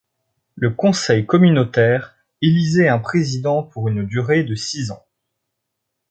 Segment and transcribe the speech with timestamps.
[0.55, 5.05] Le conseil communautaire élisait un président pour une durée de six ans.